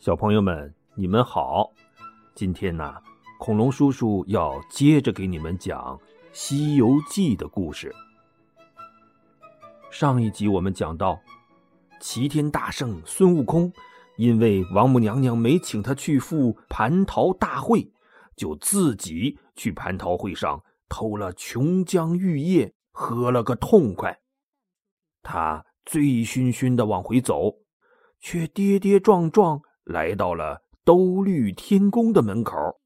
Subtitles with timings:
[0.00, 1.70] 小朋友们，你们好！
[2.34, 2.94] 今天呢，
[3.38, 5.94] 恐龙叔叔要接着给你们讲
[6.32, 7.94] 《西游记》的故事。
[9.90, 11.20] 上一集我们讲到，
[12.00, 13.70] 齐天大圣孙悟空
[14.16, 17.92] 因为王母娘娘没请他去赴蟠桃大会，
[18.34, 24.18] 就自己去蟠桃会上偷了琼浆玉液，喝了个痛快。
[25.22, 27.56] 他醉醺醺的往回走，
[28.18, 29.60] 却跌跌撞撞。
[29.90, 32.80] 来到了兜率天宫的门口，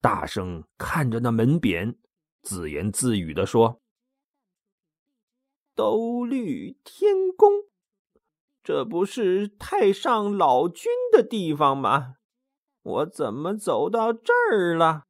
[0.00, 1.96] 大圣看着那门匾，
[2.40, 3.80] 自言自语的说
[5.74, 7.64] ：“兜率天宫，
[8.62, 12.14] 这不是太上老君的地方吗？
[12.82, 15.06] 我怎么走到这儿了？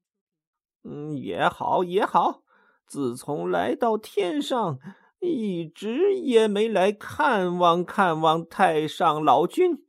[0.85, 2.43] 嗯，也好也好，
[2.87, 4.79] 自从来到天上，
[5.21, 9.82] 一直也没来看望看望太上老君。”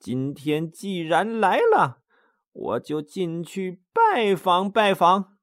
[0.00, 2.00] 今天既然来了，
[2.52, 5.36] 我就进去拜访拜访。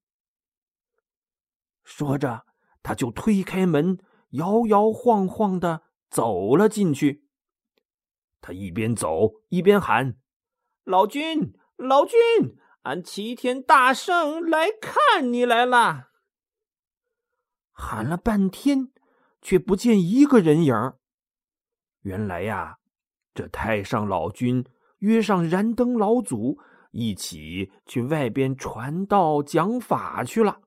[1.84, 2.48] 说着，
[2.82, 4.00] 他就推开门，
[4.32, 7.28] 摇摇晃晃的走了进去。
[8.42, 10.18] 他一边走一边喊
[10.84, 12.18] ：“老君，老君，
[12.82, 16.10] 俺齐天大圣来看你来了。”
[17.72, 18.92] 喊了半天，
[19.40, 20.74] 却不见一个人影
[22.02, 22.77] 原来呀。
[23.38, 24.66] 这太上老君
[24.98, 26.58] 约上燃灯老祖
[26.90, 30.60] 一起去外边传道讲法去了。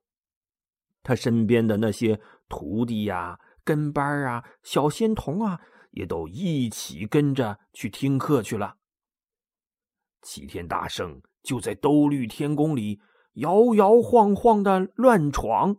[1.03, 8.77] 他身边的那些徒弟呀、跟班啊、小仙童啊，也都一起跟着去听课去了。
[10.21, 13.01] 齐天大圣就在兜率天宫里
[13.33, 15.75] 摇摇晃晃的乱闯。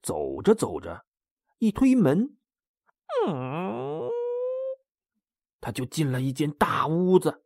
[0.00, 1.04] 走着走着，
[1.58, 2.34] 一推门，
[3.26, 3.95] 嗯。
[5.66, 7.42] 他就进了一间大屋子，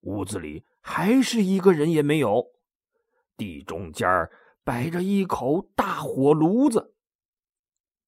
[0.00, 2.44] 屋子里还是一个人也没有，
[3.36, 4.28] 地中间
[4.64, 6.96] 摆着一口大火炉子，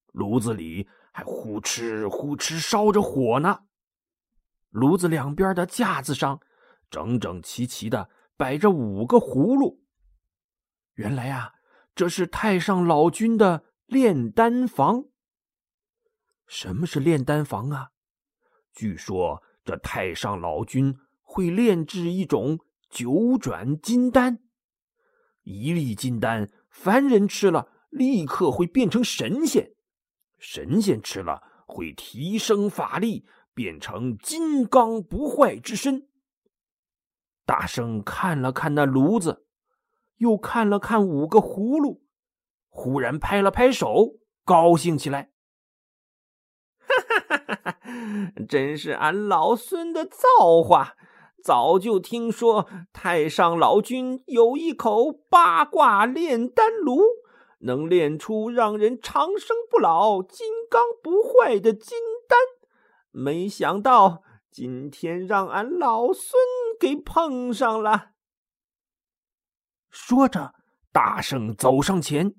[0.06, 3.66] 炉子里还呼哧呼哧烧着火呢。
[4.70, 6.40] 炉子两边的架子上，
[6.90, 9.84] 整整齐齐的摆着五个葫芦。
[10.94, 11.54] 原来啊，
[11.94, 15.04] 这是太上老君的炼丹房。
[16.48, 17.91] 什么是炼丹房啊？
[18.72, 24.40] 据说这太上老君会炼制一种九转金丹，
[25.42, 29.72] 一粒金丹，凡人吃了立刻会变成神仙，
[30.38, 36.08] 神仙吃了会提升法力，变成金刚不坏之身。
[37.44, 39.46] 大圣看了看那炉子，
[40.16, 42.02] 又看了看五个葫芦，
[42.68, 45.31] 忽然拍了拍手，高兴起来。
[47.08, 47.76] 哈哈哈哈！
[48.48, 50.94] 真是俺老孙的造化！
[51.42, 57.00] 早就听说太上老君有一口八卦炼丹炉，
[57.60, 61.98] 能炼出让人长生不老、金刚不坏的金
[62.28, 62.38] 丹。
[63.10, 66.40] 没想到今天让俺老孙
[66.78, 68.10] 给碰上了。
[69.90, 70.54] 说着，
[70.92, 72.34] 大圣走上前，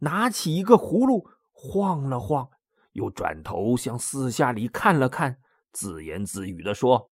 [0.00, 2.50] 拿起一个葫芦，晃了晃。
[2.92, 5.38] 又转头向四下里看了看，
[5.72, 7.10] 自言自语的说：“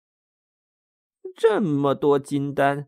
[1.36, 2.88] 这么多金丹，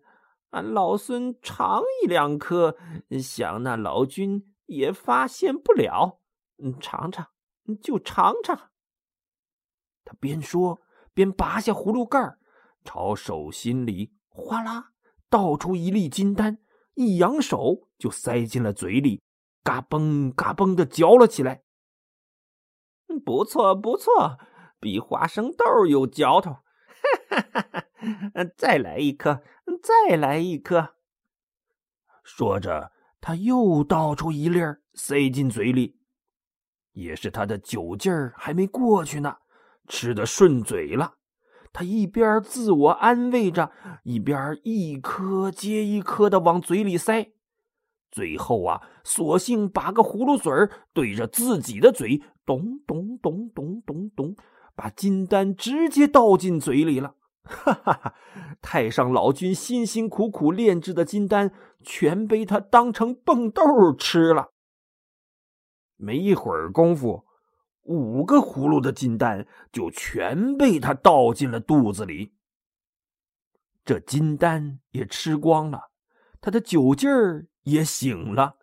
[0.49, 2.77] 俺老孙尝一两颗，
[3.21, 6.19] 想那老君也发现不了。
[6.79, 7.27] 尝尝，
[7.81, 8.69] 就尝尝。”
[10.03, 10.81] 他边说
[11.13, 12.37] 边拔下葫芦盖
[12.83, 14.91] 朝手心里哗啦
[15.29, 16.57] 倒出一粒金丹，
[16.95, 19.21] 一扬手就塞进了嘴里，
[19.63, 21.63] 嘎嘣嘎嘣的嚼了起来。
[23.19, 24.37] 不错不错，
[24.79, 26.51] 比花生豆有嚼头。
[27.29, 27.83] 哈哈哈！
[28.57, 29.41] 再来一颗，
[29.81, 30.95] 再来一颗。
[32.23, 35.99] 说着，他又倒出一粒儿，塞进嘴里。
[36.93, 39.37] 也是他的酒劲儿还没过去呢，
[39.87, 41.15] 吃的顺嘴了。
[41.73, 43.71] 他一边自我安慰着，
[44.03, 47.31] 一边一颗接一颗的往嘴里塞。
[48.11, 50.51] 最后啊，索性把个葫芦嘴
[50.93, 54.35] 对着自己的嘴，咚咚咚咚咚咚，
[54.75, 57.15] 把金丹直接倒进嘴里了。
[57.43, 58.13] 哈哈哈！
[58.61, 61.51] 太上老君辛辛苦苦炼制的金丹，
[61.83, 63.63] 全被他当成蹦豆
[63.97, 64.51] 吃了。
[65.95, 67.25] 没一会儿功夫，
[67.83, 72.33] 五个葫芦的金丹就全被他倒进了肚子里。
[73.83, 75.89] 这金丹也吃光了，
[76.41, 77.47] 他的酒劲儿。
[77.63, 78.55] 也醒了，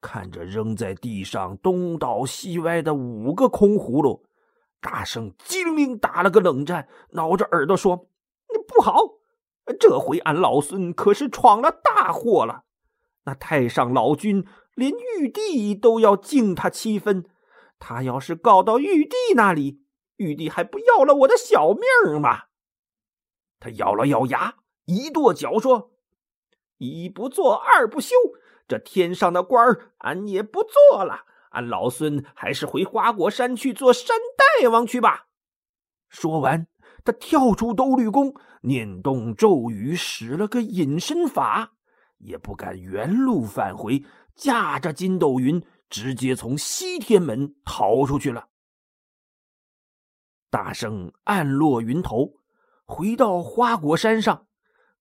[0.00, 4.24] 看着扔在地上东倒西歪的五个空葫芦，
[4.80, 7.96] 大圣机灵打了个冷战，挠着耳朵说
[8.66, 9.02] ：“不好！
[9.78, 12.64] 这回俺老孙可是闯了大祸了。
[13.24, 17.26] 那太上老君连玉帝都要敬他七分，
[17.78, 19.82] 他要是告到玉帝那里，
[20.16, 22.44] 玉帝还不要了我的小命吗？
[23.60, 24.54] 他咬了咬牙，
[24.86, 25.90] 一跺脚说
[26.78, 28.16] ：“一不做二不休，
[28.66, 31.26] 这天上的官儿俺也不做了。
[31.50, 35.26] 俺老孙还是回花果山去做山大王去吧。”
[36.08, 36.66] 说完，
[37.04, 41.72] 他跳出兜率宫，念动咒语，使了个隐身法，
[42.18, 44.04] 也不敢原路返回，
[44.34, 48.48] 驾着筋斗云，直接从西天门逃出去了。
[50.50, 52.38] 大圣暗落云头。
[52.90, 54.46] 回到花果山上，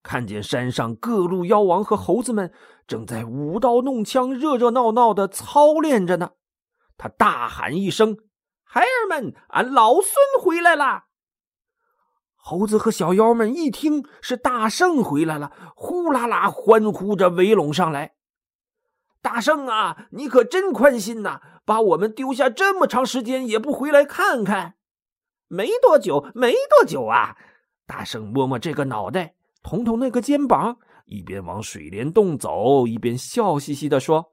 [0.08, 2.54] 看见山上各路妖王和猴子们
[2.88, 6.32] 正在舞刀弄枪、热热闹闹的操练着呢。
[6.98, 8.18] 他大喊一声
[8.64, 11.08] ：“孩儿们，俺老孙回来了！”
[12.40, 18.14] 猴子和小妖们一听是大圣回来了，呼啦啦欢呼着围拢上来。
[19.22, 24.76] 大圣啊，你可真宽心呐，把我们丢下这么长时间也不回来看看。
[25.50, 27.36] 没多久，没多久啊。
[27.86, 29.36] 大圣摸摸这个脑袋，
[29.68, 34.32] 捅捅那个肩膀，一边往水帘洞走，一边笑嘻嘻的说：“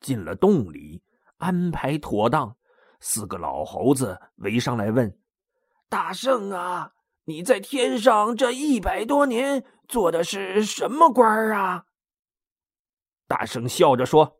[0.00, 1.02] 进了洞里，
[1.36, 2.56] 安排妥当，
[3.00, 5.20] 四个老猴子围上来问
[5.90, 6.94] ：‘大圣啊，
[7.24, 11.84] 你在天上这一百多年做的是什么官啊？’
[13.28, 14.38] 大圣笑着说：‘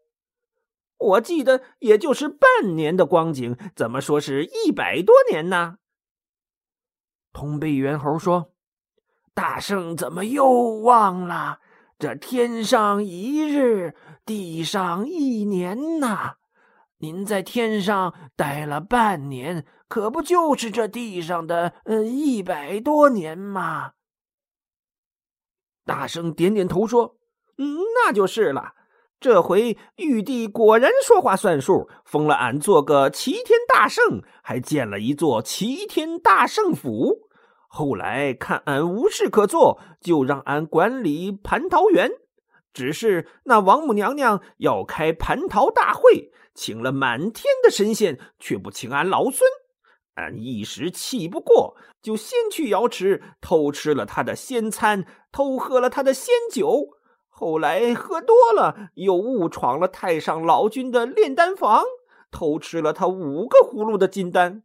[0.96, 5.76] 我记得也就是半年的光景，怎么说是一百多年呢？’”
[7.34, 8.54] 通背猿猴说
[9.38, 10.50] ：“大圣怎么又
[10.80, 11.60] 忘了？
[11.96, 13.94] 这天上一日，
[14.26, 16.38] 地上一年呐！
[16.98, 23.92] 您在天上待了半年，可不就是这地上的呃一百多年吗？”
[25.86, 27.14] 大圣点点头说
[27.58, 28.72] ：“嗯，那就是了。
[29.20, 37.26] 这回玉帝果然说话算数，封了俺做个齐天大圣，还建了一座齐天大圣府。”
[37.70, 42.10] 后来看俺无事可做，就让俺管理蟠桃园。
[42.72, 49.48] 只是那王母娘娘要开蟠桃大会，请了满天的神仙，却不请俺老孙。
[50.14, 56.88] 俺一时气不过，就先去瑶池偷吃了他的仙餐，偷喝了他的仙酒。
[57.28, 61.84] 后来喝多了，又误闯了太上老君的炼丹房，
[62.30, 64.62] 偷吃了他五个葫芦的金丹。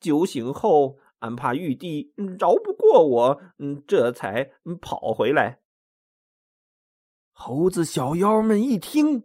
[0.00, 0.96] 酒醒后。
[1.26, 4.48] 俺怕玉帝饶不过我，嗯，这才
[4.80, 5.58] 跑回来。
[7.32, 9.24] 猴子小妖们一听，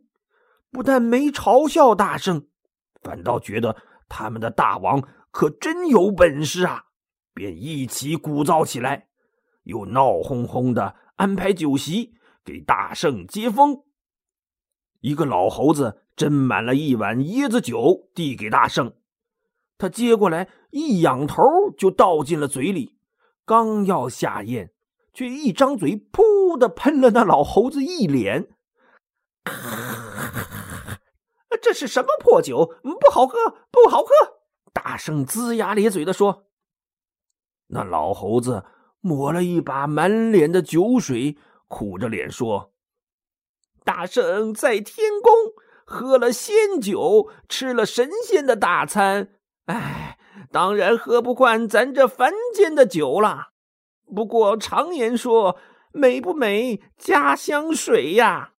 [0.71, 2.47] 不但没嘲笑大圣，
[3.03, 3.77] 反倒觉得
[4.09, 6.85] 他们的大王可真有本事啊，
[7.35, 9.07] 便一起鼓噪起来，
[9.63, 13.83] 又闹哄哄的安排酒席给大圣接风。
[15.01, 18.91] 一个老猴子斟满了一碗椰子酒，递给大圣。
[19.81, 21.41] 他接过来，一仰头
[21.75, 22.99] 就倒进了嘴里，
[23.45, 24.71] 刚要下咽，
[25.11, 28.49] 却一张嘴，噗的喷了那老猴子一脸。
[31.59, 32.75] 这是什么破酒？
[32.83, 33.37] 不好喝，
[33.71, 34.09] 不好喝！
[34.71, 36.45] 大圣龇牙咧嘴的说。
[37.69, 38.63] 那老猴子
[38.99, 42.71] 抹了一把满脸的酒水，苦着脸说
[43.83, 45.33] ：“大圣在天宫
[45.85, 49.33] 喝了仙酒，吃了神仙的大餐。”
[49.71, 50.17] 哎，
[50.51, 53.51] 当然喝不惯咱这凡间的酒了。
[54.13, 55.57] 不过常言说，
[55.93, 58.51] 美不美，家乡水呀。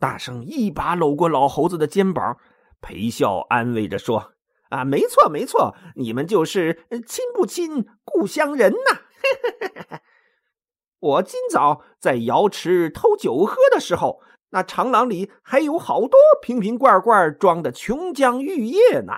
[0.00, 2.36] 大圣一把搂过老猴子的肩膀，
[2.80, 4.32] 陪笑安慰着说
[4.70, 9.98] ：“啊，没错没错，你们就是亲不亲故乡人呐。
[10.98, 14.20] 我今早在瑶池偷酒喝的时候，
[14.50, 19.12] 那长廊里还有好多瓶瓶罐罐装的琼浆玉液呢。”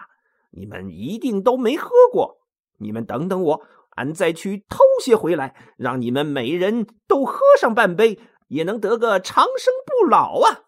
[0.56, 2.38] 你们一定都没喝过，
[2.78, 10.62] 你们等等我，俺再去偷些回来，让你们每人都喝上半杯，也能得个长生不老啊！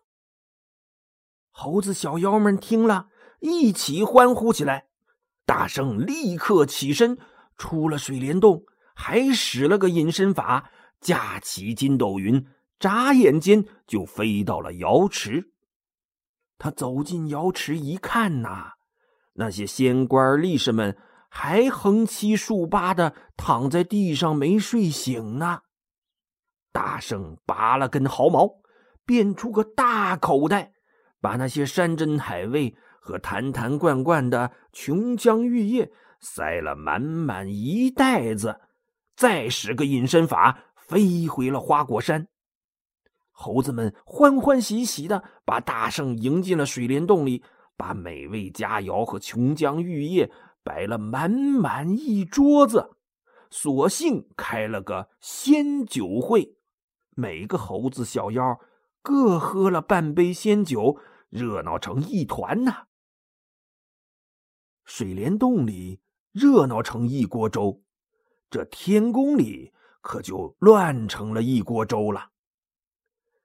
[1.50, 3.08] 猴子小妖们听了
[3.40, 4.88] 一起欢呼起来，
[5.46, 7.18] 大圣立刻起身
[7.56, 8.64] 出了水帘洞，
[8.94, 12.46] 还使了个隐身法，架起筋斗云，
[12.78, 15.52] 眨眼间就飞到了瑶池。
[16.58, 18.74] 他走进瑶池一看呐。
[19.40, 20.96] 那些仙官力士们
[21.30, 25.60] 还横七竖八的躺在地上没睡醒呢。
[26.72, 28.50] 大圣拔了根毫毛，
[29.06, 30.72] 变出个大口袋，
[31.20, 38.58] 把那些山珍海味和坛坛罐罐的琼浆玉液塞了满满一袋子，
[39.14, 42.26] 再使个隐身法，飞回了花果山。
[43.30, 47.44] 猴子们欢欢喜喜的把大圣迎进了水帘洞里，
[47.78, 50.30] 把美味佳肴和琼浆玉液
[50.64, 52.90] 摆了满满一桌子，
[53.50, 56.56] 索性开了个仙酒会，
[57.14, 58.60] 每个猴子小妖
[59.00, 60.98] 各喝了半杯仙酒，
[61.30, 62.88] 热闹成一团呐。
[64.84, 66.00] 水帘洞里
[66.32, 67.82] 热闹成一锅粥。
[68.50, 72.30] 这天宫里可就乱成了一锅粥了。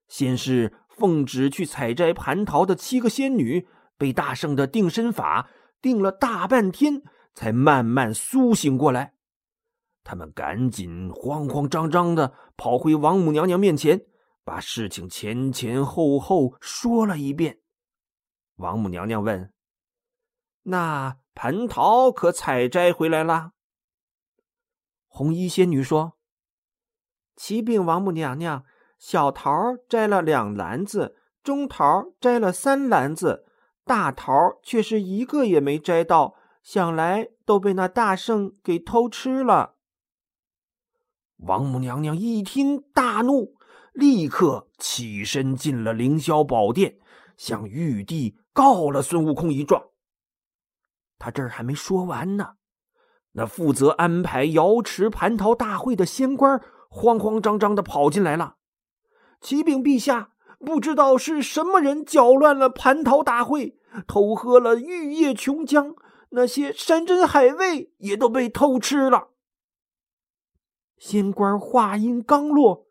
[0.07, 3.67] 先是奉旨去采摘蟠桃的七个仙女，
[4.03, 5.49] 被大圣的定身法
[5.81, 7.01] 定了大半天，
[7.33, 9.13] 才慢慢苏醒过来。
[10.03, 14.01] 他们赶紧慌慌张张的跑回王母娘娘面前，
[14.43, 17.59] 把事情前前后后说了一遍。
[18.57, 19.53] 王母娘娘问
[20.63, 23.51] ：“那蟠桃可采摘回来了？”
[25.07, 26.17] 红衣仙女说
[27.37, 28.65] ：“启禀王母娘娘，
[28.99, 29.49] 小桃
[29.87, 33.45] 摘了两篮子，中桃摘了三篮子，
[33.85, 34.31] 大桃
[34.63, 39.75] 却是一个也没摘到，想来都被那大圣给偷吃了。”
[41.37, 43.55] 王母娘娘一听大怒，
[43.93, 46.97] 立刻起身进了凌霄宝殿，
[47.35, 49.89] 向玉帝告了孙悟空一状。
[51.19, 52.55] 他这儿还没说完呢。
[53.33, 58.57] 那负责安排瑶池蟠桃大会的仙官慌慌张张的跑进来了。
[59.41, 60.32] 启禀陛下，
[60.63, 63.77] 不知道是什么人搅乱了蟠桃大会，
[64.07, 65.95] 偷喝了玉液琼浆，
[66.29, 69.29] 那些山珍海味也都被偷吃了。
[70.97, 72.87] 仙官话音刚落，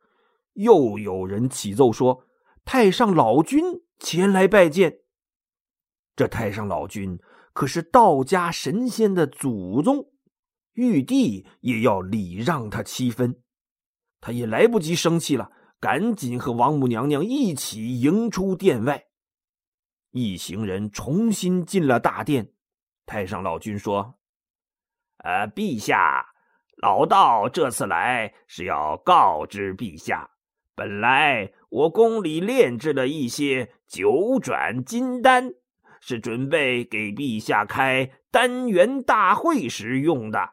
[0.52, 2.26] 又有人启奏说，
[2.64, 4.98] 太上老君前来拜见。
[6.14, 7.18] 这太上老君
[7.54, 10.10] 可是道家神仙的祖宗。
[10.74, 13.42] 玉帝也要礼让他七分，
[14.20, 15.50] 他也来不及生气了，
[15.82, 19.06] 赶紧和王母娘娘一起迎出殿外。
[20.12, 22.52] 一行人重新进了大殿。
[23.04, 24.14] 太上老君说
[25.24, 26.24] ：“呃，陛下，
[26.76, 30.30] 老道这次来是要告知陛下，
[30.76, 35.52] 本来我宫里炼制了一些九转金丹，
[36.00, 40.50] 是准备给陛下开丹元大会时用的。”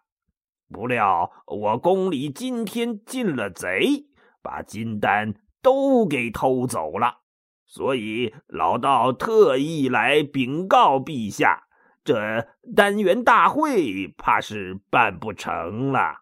[0.73, 4.08] 不料我宫里今天进了贼，
[4.41, 7.19] 把金丹都给偷走了，
[7.65, 11.67] 所以老道特意来禀告陛下，
[12.03, 16.21] 这丹元大会怕是办不成了。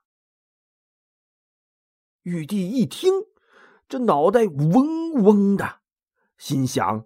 [2.24, 3.12] 玉帝一听，
[3.88, 5.80] 这脑袋嗡嗡的，
[6.38, 7.06] 心想：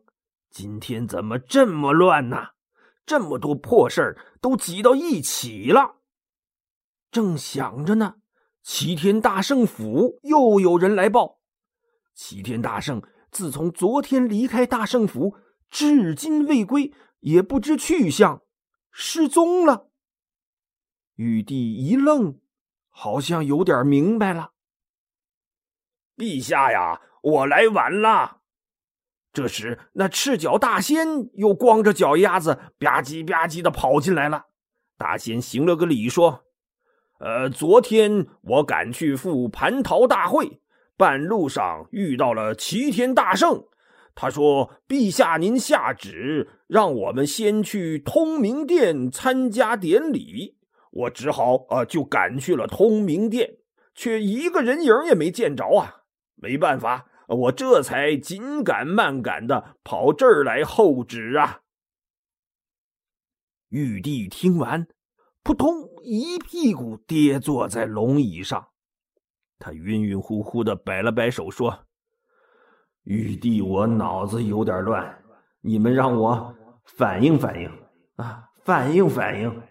[0.50, 2.50] 今天怎么这么乱呢？
[3.06, 5.98] 这么多破事儿都挤到一起了。
[7.12, 8.21] 正想着呢，
[8.64, 11.40] 齐天大圣府又有人来报：
[12.14, 13.02] 齐天大圣
[13.32, 15.36] 自从昨天离开大圣府，
[15.70, 18.44] 至今未归，也不知去向，
[18.92, 19.90] 失踪了。
[21.16, 22.40] 玉帝一愣，
[22.90, 24.52] 好像有点明白了。
[26.16, 28.42] 陛下呀，我来晚了。
[29.34, 34.48] 这时，那赤脚大仙又光着脚丫子吧唧吧唧的跑进来了。
[34.98, 36.46] 大仙行了个礼，说。
[37.24, 40.60] 呃，昨天我赶去赴蟠桃大会，
[40.98, 43.64] 半路上遇到了齐天大圣。
[44.16, 50.58] 他说：“陛下，您下旨让我们先去通明殿参加典礼。”
[50.90, 53.58] 我只好呃，就赶去了通明殿，
[53.94, 56.02] 却一个人影也没见着啊！
[56.36, 61.62] 没办法，我这才紧赶慢赶的跑这儿来候旨啊。
[63.70, 64.88] 玉帝听完。
[65.44, 65.91] 扑通！
[66.04, 68.70] 一屁股跌坐在龙椅上，
[69.60, 71.86] 他晕晕乎乎的摆了摆手，说
[73.04, 75.24] ：“玉帝，我脑子有点乱，
[75.62, 76.56] 你们让我
[76.86, 77.70] 反应反应
[78.16, 79.62] 啊，反应反应。”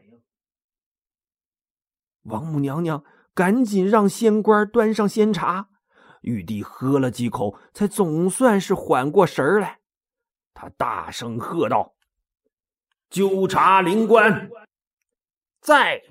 [2.24, 3.02] 王母娘娘
[3.34, 5.68] 赶紧让仙官端上仙茶，
[6.20, 9.80] 玉帝喝了几口，才总算是缓过神来。
[10.54, 11.94] 他大声喝道
[13.10, 14.50] ：“纠察灵官！”
[15.60, 16.02] 在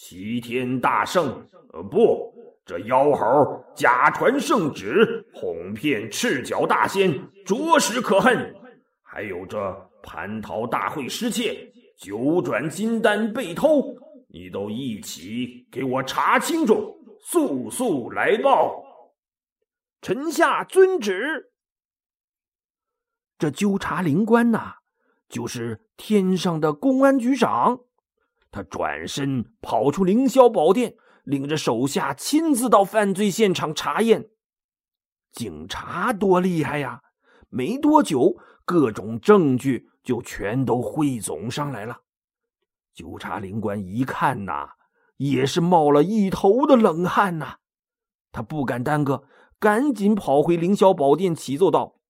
[0.00, 2.32] 齐天大圣，呃，不，
[2.64, 7.12] 这妖猴假传圣旨，哄骗赤脚大仙，
[7.44, 8.54] 着实可恨。
[9.02, 9.58] 还有这
[10.00, 13.96] 蟠桃大会失窃，九转金丹被偷，
[14.28, 18.84] 你都一起给我查清楚，速速来报。
[20.00, 21.50] 臣下遵旨。
[23.36, 24.76] 这纠察灵官呐。
[25.28, 27.80] 就是天上的公安局长，
[28.58, 34.30] 他转身跑出凌霄宝殿，领着手下亲自到犯罪现场查验。
[35.30, 37.02] 警察多厉害呀！
[37.50, 42.00] 没多久，各种证据就全都汇总上来了。
[42.92, 44.70] 纠察领官一看呐，
[45.18, 47.58] 也是冒了一头的冷汗呐。
[48.32, 49.22] 他不敢耽搁，
[49.60, 52.00] 赶紧跑回凌霄宝殿启奏道：“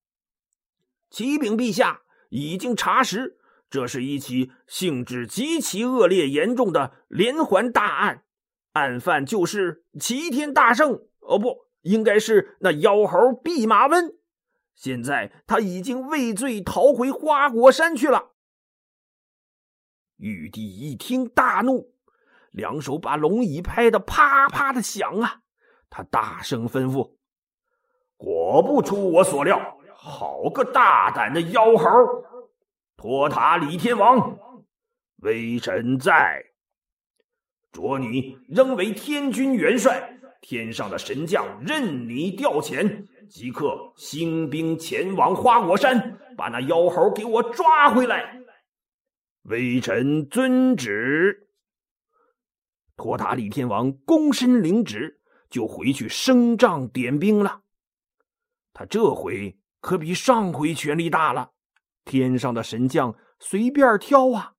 [1.11, 2.01] 启禀陛下，
[2.31, 3.38] 已经查实。”
[3.71, 8.25] 这是一起性质极其恶劣、严重的连环大案，
[8.73, 11.03] 案犯就是齐天大圣。
[11.21, 14.15] 哦，不，应该是那妖猴弼马温。
[14.75, 18.31] 现在他已经畏罪逃回花果山去了。
[20.17, 21.93] 玉帝一听大怒，
[22.51, 25.43] 两手把龙椅拍得啪啪的响啊！
[25.91, 27.17] 他大声吩咐
[28.17, 31.89] ：“果不出我所料，好个大胆的妖猴！”
[32.99, 34.37] 托塔李天王，
[35.19, 36.45] 微臣在。
[37.71, 48.41] 着你仍为天军元帅，天上的神将任你调遣，即刻兴兵前往花果山，把那妖猴给我抓回来。
[49.43, 51.47] 微臣遵旨。
[52.97, 57.63] 托塔李天王躬身领旨，就回去升帐点兵了。
[58.73, 61.53] 他这回可比上回权力大了。
[62.09, 64.55] 天上的神将随便挑啊！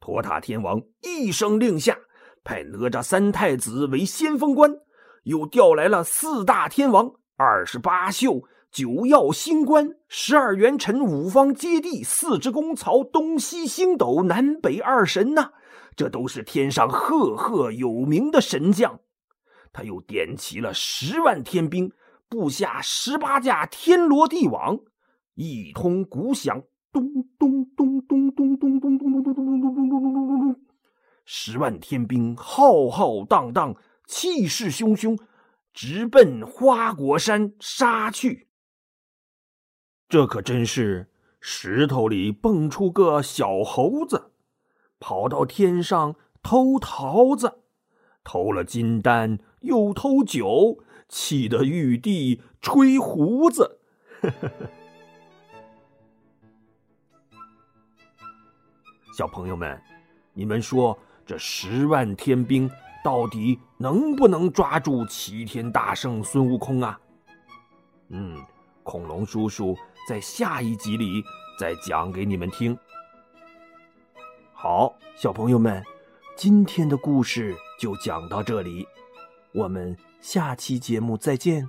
[0.00, 1.96] 托塔天王一声令下，
[2.42, 4.74] 派哪吒三太子为先锋官，
[5.22, 15.52] 又调来了四大天王、二十八宿、九曜星官、十二元辰、五方揭谛、四只公曹、东西星斗、南北二神呐！
[15.94, 18.98] 这都是天上赫赫有名的神将。
[19.72, 21.92] 他又点齐了十万天兵，
[22.28, 24.80] 布下十八架天罗地网。
[25.34, 26.62] 一通鼓响，
[26.92, 30.60] 咚咚咚咚咚咚咚咚咚咚咚咚咚咚咚咚咚咚咚，
[31.24, 33.74] 十万天兵浩浩荡荡，
[34.06, 35.18] 气势汹汹，
[35.72, 38.48] 直奔花果山杀去。
[40.08, 41.08] 这可真是
[41.40, 44.32] 石头里蹦出个小猴子，
[45.00, 47.60] 跑到天上偷桃子，
[48.22, 53.80] 偷了金丹又偷酒，气得玉帝吹胡子。
[54.20, 54.81] 呵呵呵。
[59.12, 59.80] 小朋友们，
[60.32, 62.70] 你们说这十万天兵
[63.04, 66.98] 到底能不能抓住齐天大圣孙悟空啊？
[68.08, 68.42] 嗯，
[68.82, 69.76] 恐龙叔叔
[70.08, 71.22] 在下一集里
[71.58, 72.76] 再讲给你们听。
[74.52, 75.82] 好，小朋友们，
[76.36, 78.86] 今天的故事就讲到这里，
[79.52, 81.68] 我们下期节目再见。